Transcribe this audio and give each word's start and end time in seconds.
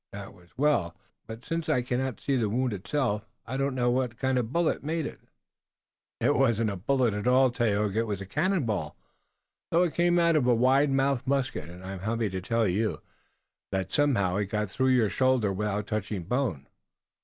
"That 0.11 0.33
was 0.33 0.49
well. 0.57 0.95
But 1.27 1.45
since 1.45 1.69
I 1.69 1.83
cannot 1.83 2.19
see 2.19 2.35
the 2.35 2.49
wound 2.49 2.73
itself 2.73 3.27
I 3.45 3.55
do 3.55 3.65
not 3.65 3.75
know 3.75 3.91
what 3.91 4.17
kind 4.17 4.39
of 4.39 4.45
a 4.45 4.47
bullet 4.49 4.83
made 4.83 5.05
it." 5.05 5.19
"It 6.19 6.33
wasn't 6.33 6.71
a 6.71 6.75
bullet 6.75 7.13
at 7.13 7.27
all, 7.27 7.51
Tayoga. 7.51 7.99
It 7.99 8.07
was 8.07 8.19
a 8.19 8.25
cannon 8.25 8.65
ball, 8.65 8.97
though 9.69 9.83
it 9.83 9.93
came 9.93 10.17
out 10.17 10.35
of 10.35 10.47
a 10.47 10.55
wide 10.55 10.89
mouthed 10.89 11.27
musket, 11.27 11.69
and 11.69 11.83
I'm 11.83 11.99
happy 11.99 12.31
to 12.31 12.41
tell 12.41 12.67
you 12.67 12.99
that 13.71 13.81
it 13.89 13.93
somehow 13.93 14.41
got 14.45 14.71
through 14.71 14.87
your 14.89 15.11
shoulder 15.11 15.53
without 15.53 15.85
touching 15.85 16.23
bone." 16.23 16.65